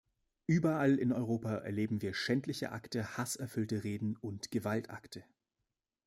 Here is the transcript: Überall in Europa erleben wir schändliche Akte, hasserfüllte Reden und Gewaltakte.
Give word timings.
Überall 0.47 0.97
in 0.97 1.11
Europa 1.13 1.57
erleben 1.57 2.01
wir 2.01 2.15
schändliche 2.15 2.71
Akte, 2.71 3.17
hasserfüllte 3.19 3.83
Reden 3.83 4.17
und 4.17 4.49
Gewaltakte. 4.49 5.23